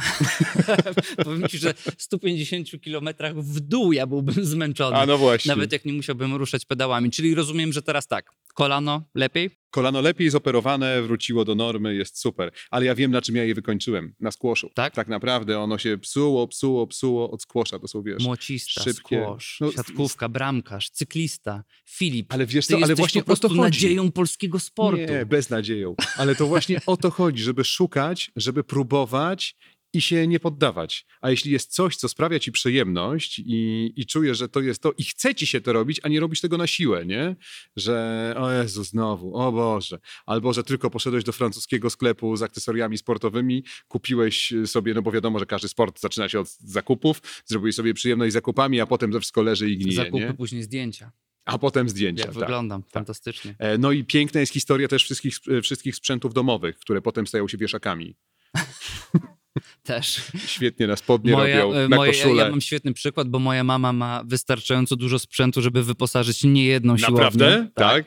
[1.24, 4.98] Powiem ci, że w 150 kilometrach w dół ja byłbym zmęczony.
[4.98, 5.50] A no właśnie.
[5.50, 7.12] Nawet jak nie musiałbym ruszać pedałami.
[7.12, 9.50] Czyli rozumiem, że teraz tak, kolano lepiej?
[9.72, 12.52] Kolano lepiej zoperowane, wróciło do normy, jest super.
[12.72, 14.16] Ale ja wiem, na czym ja je wykończyłem.
[14.20, 14.70] Na skłoszu.
[14.74, 14.94] Tak?
[14.94, 17.80] Tak naprawdę ono się psuło, psuło, psuło od skłosza.
[17.80, 18.24] To są, wiesz...
[18.24, 22.34] Młocista, szybkie- squash, no, siatkówka, bramkarz, cyklista, Filip.
[22.34, 23.62] Ale wiesz co, ale właśnie po prostu o to chodzi.
[23.62, 25.14] nadzieją polskiego sportu.
[25.14, 25.96] Nie, beznadzieją.
[26.18, 29.56] Ale to właśnie o to chodzi, żeby szukać, żeby próbować
[29.94, 31.06] i się nie poddawać.
[31.22, 34.92] A jeśli jest coś, co sprawia ci przyjemność i, i czujesz, że to jest to
[34.98, 37.36] i chce ci się to robić, a nie robisz tego na siłę, nie?
[37.76, 40.00] Że o Jezu, znowu, o Boże.
[40.26, 45.40] Albo, że tylko poszedłeś do francuskiego sklepu z akcesoriami sportowymi, kupiłeś sobie, no bo wiadomo,
[45.40, 49.42] że każdy sport zaczyna się od zakupów, zrobiłeś sobie przyjemność zakupami, a potem to wszystko
[49.42, 50.34] leży i gnije, Zakupy, nie?
[50.34, 51.12] później zdjęcia.
[51.46, 52.22] A potem zdjęcia.
[52.26, 52.40] Jak tak.
[52.40, 53.56] wyglądam, fantastycznie.
[53.60, 57.58] E, No i piękna jest historia też wszystkich, wszystkich sprzętów domowych, które potem stają się
[57.58, 58.16] wieszakami.
[59.84, 60.32] Też.
[60.46, 62.44] Świetnie na spodnie Moja, robią, e, na moje, koszulę.
[62.44, 67.18] ja mam świetny przykład, bo moja mama ma wystarczająco dużo sprzętu, żeby wyposażyć niejedną siłownię.
[67.18, 67.68] Naprawdę?
[67.74, 68.06] Tak.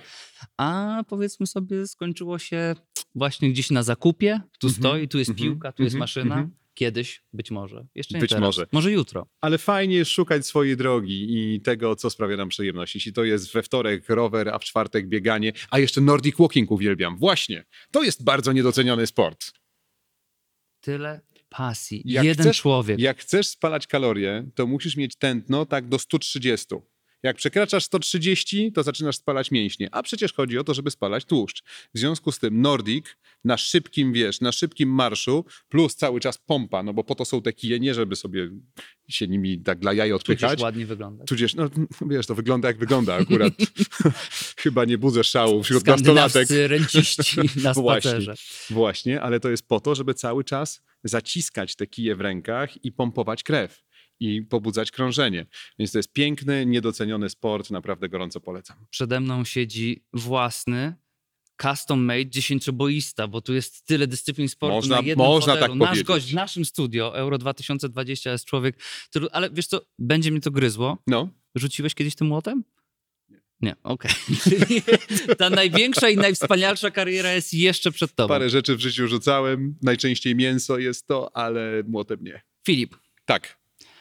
[0.57, 2.75] A powiedzmy sobie, skończyło się
[3.15, 4.41] właśnie gdzieś na zakupie.
[4.61, 6.49] Tu Mhm, stoi, tu jest mhm, piłka, tu jest mhm, maszyna.
[6.75, 7.87] Kiedyś, być może.
[7.95, 8.43] Jeszcze nie Być teraz.
[8.43, 8.67] może.
[8.73, 9.27] Może jutro.
[9.41, 12.95] Ale fajnie jest szukać swojej drogi i tego, co sprawia nam przyjemność.
[12.95, 17.17] Jeśli to jest we wtorek rower, a w czwartek bieganie, a jeszcze Nordic Walking uwielbiam.
[17.17, 19.53] Właśnie, to jest bardzo niedoceniony sport.
[20.89, 21.21] Tyle
[21.51, 22.03] pasji.
[22.05, 22.99] Jak Jeden chcesz- człowiek.
[23.01, 26.67] Jak chcesz spalać kalorie, to musisz mieć tętno tak do 130.
[27.23, 29.89] Jak przekraczasz 130, to zaczynasz spalać mięśnie.
[29.93, 31.63] A przecież chodzi o to, żeby spalać tłuszcz.
[31.95, 33.07] W związku z tym Nordic
[33.45, 37.43] na szybkim, wiesz, na szybkim marszu, plus cały czas pompa, no bo po to są
[37.43, 38.51] te kije, nie żeby sobie
[39.09, 40.61] się nimi tak dla jaj Tudzież odpychać.
[40.61, 41.25] ładnie wygląda.
[41.25, 41.71] Tudzież, no
[42.11, 43.53] wiesz, to wygląda jak wygląda akurat.
[44.63, 46.49] Chyba nie budzę szału wśród nastolatek.
[46.51, 48.11] Renciści na Właśnie.
[48.11, 48.35] spacerze.
[48.71, 52.93] Właśnie, ale to jest po to, żeby cały czas zaciskać te kije w rękach i
[52.93, 53.83] pompować krew
[54.21, 55.47] i pobudzać krążenie.
[55.79, 58.77] Więc to jest piękny, niedoceniony sport, naprawdę gorąco polecam.
[58.91, 60.95] Przede mną siedzi własny
[61.63, 65.79] custom made dziesięcioboista, bo tu jest tyle dyscyplin sportu Można- na jednym można tak Nasz
[65.89, 66.07] powiedzieć.
[66.07, 68.77] gość w naszym studio Euro 2020 jest człowiek,
[69.11, 70.99] który, ale wiesz co, będzie mnie to gryzło.
[71.07, 72.65] No, Rzuciłeś kiedyś tym młotem?
[73.61, 74.11] Nie, okej.
[74.45, 74.83] Czyli
[75.39, 78.29] ta największa i najwspanialsza kariera jest jeszcze przed tobą.
[78.29, 82.43] parę rzeczy w życiu rzucałem, najczęściej mięso jest to, ale młotem nie.
[82.67, 83.59] Filip, Tak.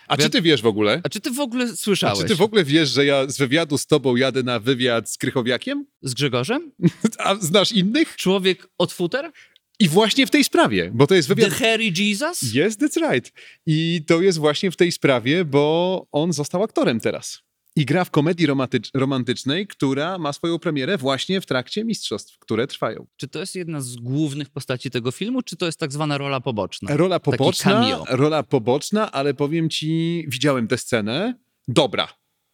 [0.08, 1.02] A czy ty wiesz w ogóle?
[1.04, 3.38] a czy ty w ogóle A słyszałeś czy ty w ogóle wiesz, że ja z
[3.38, 5.86] wywiadu z tobą jadę na wywiad z Krychowiakiem?
[6.02, 6.72] z Grzegorzem?
[7.17, 8.15] A znasz innych?
[8.15, 9.32] Człowiek od futer?
[9.80, 11.54] I właśnie w tej sprawie, bo to jest The wywiad...
[11.54, 12.43] Hairy Jesus?
[12.43, 13.32] Yes, that's right.
[13.65, 17.46] I to jest właśnie w tej sprawie, bo on został aktorem teraz.
[17.78, 22.68] I gra w komedii romantycz- romantycznej, która ma swoją premierę właśnie w trakcie mistrzostw, które
[22.68, 23.08] trwają.
[23.18, 26.40] Czy to jest jedna z głównych postaci tego filmu, czy to jest tak zwana rola
[26.42, 26.98] poboczna?
[26.98, 31.40] Rola poboczna, rola poboczna, ale powiem ci, widziałem tę scenę.
[31.68, 32.08] Dobra,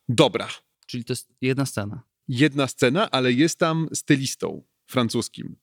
[0.10, 0.48] dobra.
[0.86, 2.04] Czyli to jest jedna scena.
[2.28, 5.56] Jedna scena, ale jest tam stylistą francuskim.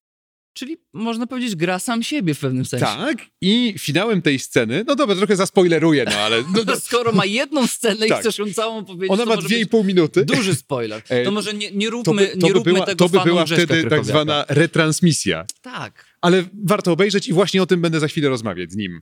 [0.52, 2.86] Czyli można powiedzieć, gra sam siebie w pewnym sensie.
[2.86, 7.24] Tak, i finałem tej sceny, no dobra, trochę zaspoileruję, no ale no, No, skoro ma
[7.26, 8.20] jedną scenę i Tak.
[8.20, 10.24] chcesz ją całą powiedzieć, ona to ma dwie i pół minuty.
[10.24, 11.02] duży spoiler.
[11.24, 13.24] To może nie, nie To róbmy, by, to nie by róbmy była, tego to by
[13.24, 15.44] była wtedy tak zwana retransmisja.
[15.62, 16.04] Tak.
[16.20, 19.00] Ale warto obejrzeć i właśnie o tym będę za chwilę rozmawiać z nim.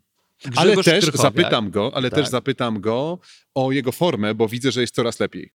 [0.56, 1.22] ale Grzegorz też Krychowiak.
[1.34, 2.18] zapytam go, ale Tak.
[2.20, 3.18] też zapytam go
[3.54, 5.50] o jego formę, bo widzę, że jest coraz lepiej.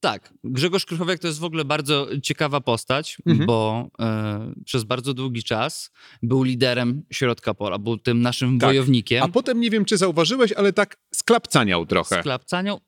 [0.00, 3.46] Tak, Grzegorz Krychowiak to jest w ogóle bardzo ciekawa postać, Mhm.
[3.46, 5.90] bo e, przez bardzo długi czas
[6.22, 8.68] był liderem środka pola, był tym naszym Tak.
[8.70, 9.22] wojownikiem.
[9.24, 12.20] A potem nie wiem, czy zauważyłeś, ale tak sklapcaniał trochę.
[12.20, 12.80] z klapcanią.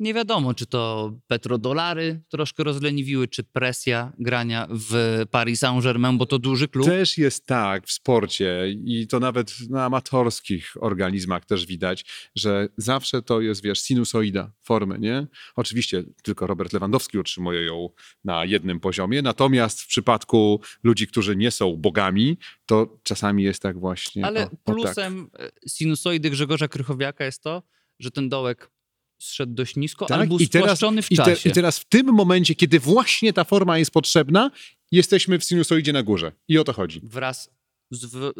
[0.00, 6.38] Nie wiadomo, czy to petrodolary troszkę rozleniwiły, czy presja grania w Paris Saint-Germain, bo to
[6.38, 6.86] duży klub.
[6.86, 12.04] Też jest tak w sporcie i to nawet na amatorskich organizmach też widać,
[12.34, 15.26] że zawsze to jest, wiesz, sinusoida formy, nie?
[15.56, 17.90] Oczywiście tylko Robert Lewandowski utrzymuje ją
[18.24, 23.80] na jednym poziomie, natomiast w przypadku ludzi, którzy nie są bogami, to czasami jest tak
[23.80, 24.26] właśnie.
[24.26, 24.58] Ale o, o tak.
[24.64, 27.62] plusem e, sinusoidy Grzegorza Krychowiaka jest to,
[27.98, 28.73] że ten dołek
[29.18, 31.50] zszedł dość nisko, ale Tak, był i teraz- w I, te, czasie.
[31.50, 34.50] I teraz w tym momencie, kiedy właśnie ta forma jest potrzebna,
[34.92, 36.32] jesteśmy w sinusoidzie na górze.
[36.48, 37.00] I o to chodzi.
[37.04, 37.50] Wraz
[37.90, 38.32] z w, y,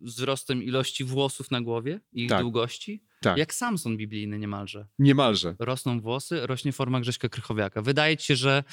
[0.00, 2.40] wzrostem ilości włosów na głowie i ich Tak.
[2.42, 4.86] długości, Tak, jak Samson biblijny niemalże.
[4.98, 5.54] niemalże.
[5.58, 7.82] Rosną włosy, rośnie forma Grześka Krychowiaka.
[7.82, 8.64] Wydaje ci się, że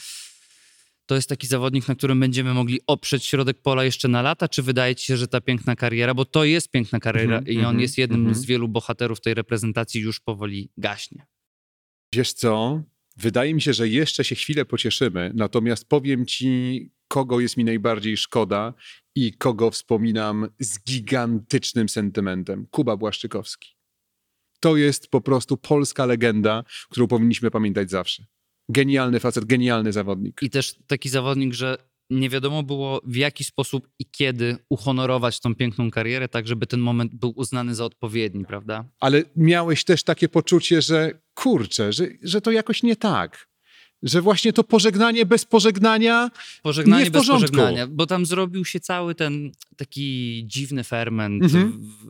[1.06, 4.64] to jest taki zawodnik, na którym będziemy mogli oprzeć środek pola jeszcze na lata, czy
[4.64, 7.64] wydaje ci się, że ta piękna kariera, bo to jest piękna kariera Mhm, i on
[7.66, 8.36] mhm, jest jednym mhm.
[8.36, 11.26] z wielu bohaterów tej reprezentacji, już powoli gaśnie.
[12.16, 12.82] Wiesz co?
[13.18, 18.18] Wydaje mi się, że jeszcze się chwilę pocieszymy, natomiast powiem ci, kogo jest mi najbardziej
[18.18, 18.74] szkoda
[19.16, 22.68] i kogo wspominam z gigantycznym sentymentem.
[22.72, 23.76] Kuba Błaszczykowski.
[24.60, 28.26] To jest po prostu polska legenda, którą powinniśmy pamiętać zawsze.
[28.70, 30.40] Genialny facet, genialny zawodnik.
[30.42, 31.78] I też taki zawodnik, że
[32.10, 36.80] nie wiadomo było w jaki sposób i kiedy uhonorować tą piękną karierę, tak żeby ten
[36.80, 38.86] moment był uznany za odpowiedni, prawda?
[39.00, 43.48] Ale miałeś też takie poczucie, że kurczę, że, że to jakoś nie tak.
[44.04, 46.32] Że właśnie to pożegnanie bez pożegnania
[46.64, 47.52] Pożegnanie Nie w bez porządku.
[47.52, 51.72] pożegnania, bo tam zrobił się cały ten taki dziwny ferment, Mhm.
[51.82, 52.08] w,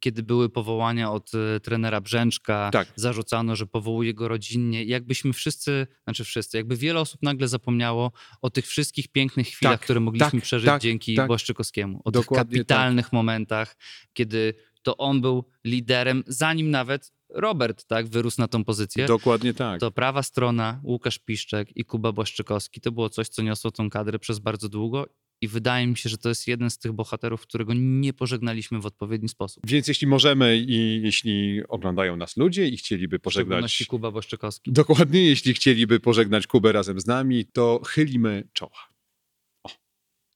[0.00, 2.88] kiedy były powołania od e, trenera Brzęczka, Tak.
[2.96, 4.84] zarzucano, że powołuje go rodzinnie.
[4.84, 9.80] Jakbyśmy wszyscy, znaczy wszyscy, jakby wiele osób nagle zapomniało o tych wszystkich pięknych chwilach, Tak,
[9.80, 11.26] które mogliśmy tak, przeżyć tak, dzięki tak.
[11.26, 12.00] Błaszczykowskiemu.
[12.04, 12.48] O Dokładnie tak.
[12.50, 13.76] tych kapitalnych momentach,
[14.12, 19.06] kiedy to on był liderem, zanim nawet Robert tak wyrósł na tą pozycję.
[19.06, 19.80] Dokładnie tak.
[19.80, 24.18] To prawa strona, Łukasz Piszczek i Kuba Błaszczykowski, to było coś, co niosło tą kadrę
[24.18, 25.06] przez bardzo długo
[25.40, 28.86] i wydaje mi się, że to jest jeden z tych bohaterów, którego nie pożegnaliśmy w
[28.86, 29.62] odpowiedni sposób.
[29.66, 33.46] Więc jeśli możemy i jeśli oglądają nas ludzie i chcieliby W pożegnać.
[33.46, 34.72] szczególności Kuba Błaszczykowski.
[34.72, 38.88] Dokładnie, jeśli chcieliby pożegnać Kubę razem z nami, to chylimy czoła.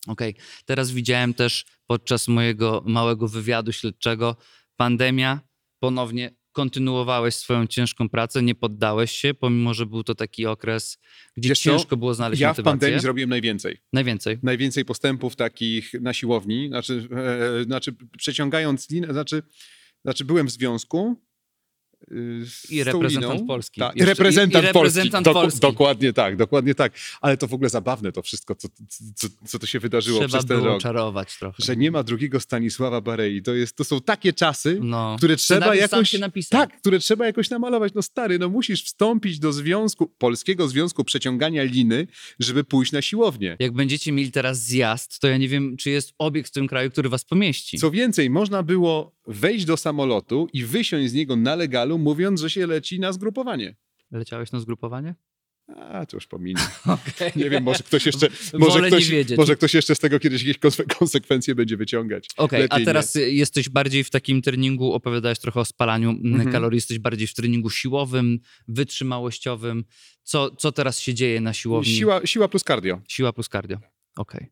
[0.06, 0.34] Okej,
[0.64, 4.36] teraz widziałem też podczas mojego małego wywiadu śledczego
[4.76, 5.40] pandemia,
[5.78, 10.98] ponownie kontynuowałeś swoją ciężką pracę, nie poddałeś się, pomimo że był to taki okres,
[11.36, 11.70] gdzie Wiesz co?
[11.70, 12.72] ciężko było znaleźć Ja w motywację.
[12.72, 13.78] pandemii zrobiłem najwięcej.
[13.92, 14.38] Najwięcej.
[14.42, 17.08] Najwięcej postępów takich na siłowni, znaczy,
[17.60, 19.42] e, znaczy przeciągając linę, znaczy,
[20.04, 21.22] znaczy byłem w związku.
[22.12, 23.46] Y, z I reprezentant.
[23.46, 23.80] Polski.
[23.80, 25.40] Tak, i Jeszcze- reprezentant, i- i reprezentant Polski.
[25.42, 25.60] Polski.
[25.60, 26.92] Dokładnie tak, dokładnie tak.
[27.20, 28.68] Ale to w ogóle zabawne to wszystko, co,
[29.14, 30.82] co, co to się wydarzyło Trzeba przez ten było rok.
[30.82, 31.62] czarować trochę.
[31.64, 33.42] Że nie ma drugiego Stanisława Barei.
[33.42, 35.14] To, jest, to są takie czasy, no.
[35.18, 36.16] które trzeba jakoś.
[36.48, 37.92] Tak, które trzeba jakoś namalować.
[37.94, 42.06] No stary, no musisz wstąpić do związku, polskiego związku przeciągania liny,
[42.38, 43.56] żeby pójść na siłownię.
[43.60, 46.90] Jak będziecie mieli teraz zjazd, to ja nie wiem, czy jest obiekt w tym kraju,
[46.90, 47.78] który was pomieści.
[47.78, 52.50] Co więcej, można było wejść do samolotu i wysiąść z niego na legalu, mówiąc, że
[52.50, 53.76] się leci na zgrupowanie.
[54.11, 55.14] Leciałeś na zgrupowanie?
[55.76, 56.61] A, to już pominę.
[56.87, 57.33] Okej.
[57.37, 60.59] Nie wiem, może ktoś jeszcze, może ktoś, nie może ktoś jeszcze z tego kiedyś jakieś
[60.62, 62.29] konse- konsekwencje będzie wyciągać.
[62.37, 66.35] Okej, a Lepiej teraz y, jesteś bardziej w takim treningu, opowiadałeś trochę o spalaniu mm,
[66.35, 66.53] Mhm.
[66.53, 69.85] kalorii, jesteś bardziej w treningu siłowym, wytrzymałościowym.
[70.22, 71.55] Co, co teraz się dzieje na nie.
[71.55, 71.92] siłowni?
[71.92, 73.00] Siła, siła plus cardio.
[73.09, 73.79] Siła plus cardio.
[74.16, 74.50] Okej.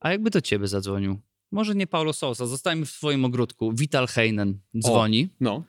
[0.00, 1.20] A jakby do ciebie zadzwonił?
[1.50, 3.72] Może nie Paulo Sousa, zostańmy w twoim ogródku.
[3.72, 5.64] Vital Heinen dzwoni No.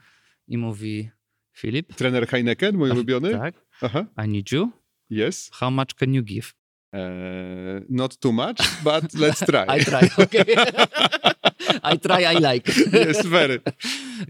[0.49, 1.09] I mówi
[1.57, 3.31] Filip, Trener Heineken, mój ulubiony.
[3.31, 4.05] tak, Aha.
[4.25, 4.71] I need you.
[5.09, 5.49] Yes.
[5.59, 6.47] How much can you give?
[6.93, 9.65] Eee, not too much, but let's try.
[9.79, 10.45] I try, okay.
[11.93, 12.71] I try, I like.
[12.93, 13.59] yes, very.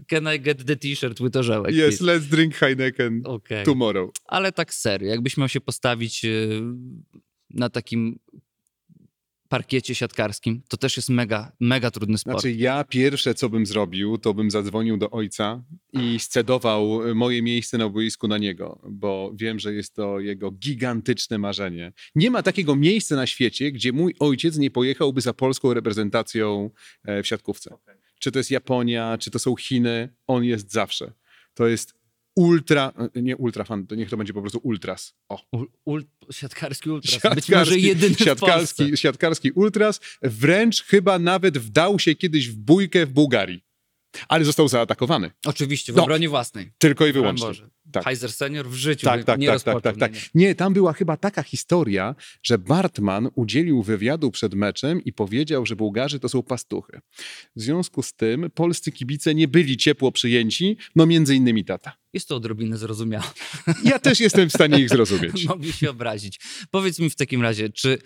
[0.08, 1.72] Can I get the t-shirt with orzełek?
[1.74, 2.04] Yes, please?
[2.04, 3.64] let's drink Heineken Okej.
[3.64, 4.10] tomorrow.
[4.24, 6.60] Ale tak serio, jakbyś miał się postawić y,
[7.50, 8.18] na takim
[9.50, 12.40] parkiecie siatkarskim, to też jest mega, mega trudny sport.
[12.40, 17.78] Znaczy ja pierwsze, co bym zrobił, to bym zadzwonił do ojca i scedował moje miejsce
[17.78, 21.92] na boisku na niego, bo wiem, że jest to jego gigantyczne marzenie.
[22.14, 26.70] Nie ma takiego miejsca na świecie, gdzie mój ojciec nie pojechałby za polską reprezentacją
[27.04, 27.74] e, w siatkówce.
[28.18, 31.12] Czy to jest Japonia, czy to są Chiny, on jest zawsze.
[31.54, 31.99] To jest
[32.36, 35.14] ultra, e, nie ultra fan, to niech to będzie po prostu ultras.
[35.28, 35.42] O.
[35.52, 38.24] Ul, ul, siatkarski ultras, być Siatkarski, może jedyny w Polsce.
[38.24, 43.69] siatkarski, siatkarski ultras, wręcz chyba nawet wdał się kiedyś w bójkę w Bułgarii.
[44.28, 45.30] Ale został zaatakowany.
[45.46, 46.02] Oczywiście, w No.
[46.02, 46.72] obronie własnej.
[46.78, 47.46] Tylko i wyłącznie.
[47.46, 47.70] Boże.
[47.92, 48.04] Tak.
[48.04, 50.12] Heiser senior w życiu Tak, tak, nie tak, tak, tak, nie, tak.
[50.12, 50.20] nie.
[50.34, 55.76] Nie, tam była chyba taka historia, że Bartman udzielił wywiadu przed meczem i powiedział, że
[55.76, 57.00] Bułgarzy to są pastuchy.
[57.56, 61.96] W związku z tym polscy kibice nie byli ciepło przyjęci, no między innymi tata.
[62.12, 63.24] Jest to odrobinę zrozumiałe.
[63.84, 65.44] Ja też jestem w stanie ich zrozumieć.
[65.48, 66.40] Mogli się obrazić.
[66.70, 67.98] Powiedz mi w takim razie, czy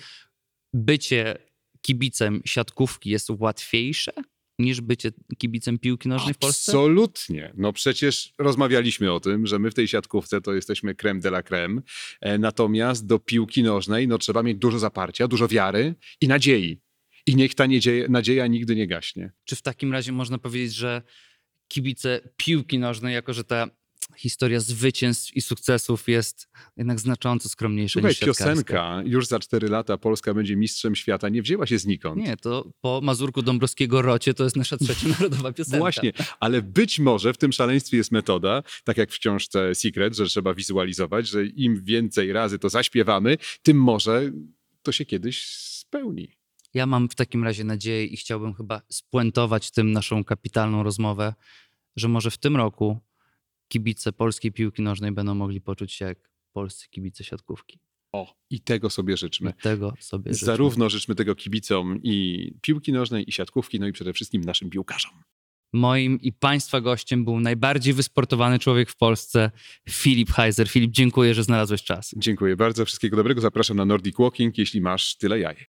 [0.74, 1.38] bycie
[1.80, 4.12] kibicem siatkówki jest łatwiejsze
[4.58, 6.72] niż bycie kibicem piłki nożnej w Polsce?
[6.72, 7.52] Absolutnie.
[7.56, 11.42] No przecież rozmawialiśmy o tym, że my w tej siatkówce to jesteśmy creme de la
[11.42, 11.82] creme,
[12.20, 16.80] e, natomiast do piłki nożnej no, trzeba mieć dużo zaparcia, dużo wiary i nadziei.
[17.26, 19.32] I niech ta nadzieja, nadzieja nigdy nie gaśnie.
[19.44, 21.02] Czy w takim razie można powiedzieć, że
[21.68, 23.66] kibice piłki nożnej, jako że ta
[24.16, 29.98] historia zwycięstw i sukcesów jest jednak znacząco skromniejsza Słuchaj, niż piosenka już za cztery lata
[29.98, 32.16] Polska będzie mistrzem świata nie wzięła się znikąd.
[32.16, 35.78] Nie, to po Mazurku Dąbrowskiego Rocie to jest nasza trzecia narodowa piosenka.
[35.78, 40.26] Właśnie, ale być może w tym szaleństwie jest metoda, tak jak w książce Secret, że
[40.26, 44.30] trzeba wizualizować, że im więcej razy to zaśpiewamy, tym może
[44.82, 46.28] to się kiedyś spełni.
[46.74, 51.34] Ja mam w takim razie nadzieję i chciałbym chyba spuentować tym naszą kapitalną rozmowę,
[51.96, 53.00] że może w tym roku
[53.68, 57.78] kibice polskiej piłki nożnej będą mogli poczuć się jak polscy kibice siatkówki.
[58.12, 59.50] O, i tego sobie życzmy.
[59.50, 60.46] I tego sobie życzę.
[60.46, 65.12] Zarówno życzmy tego kibicom i piłki nożnej, i siatkówki, no i przede wszystkim naszym piłkarzom.
[65.72, 69.50] Moim i Państwa gościem był najbardziej wysportowany człowiek w Polsce,
[69.90, 70.68] Filip Heiser.
[70.68, 72.14] Filip, dziękuję, że znalazłeś czas.
[72.16, 73.40] Dziękuję bardzo, wszystkiego dobrego.
[73.40, 75.66] Zapraszam na Nordic Walking, jeśli masz tyle jaj.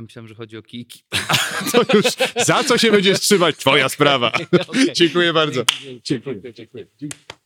[0.00, 1.02] Myślałem, że chodzi o kijki.
[1.72, 2.04] To już
[2.46, 4.32] za co się będziesz trzymać, twoja sprawa.
[4.68, 4.92] Okej.
[4.92, 5.64] Dziękuję bardzo.
[5.64, 6.52] Dzięki, dzięki.
[6.98, 7.37] Dziękuję.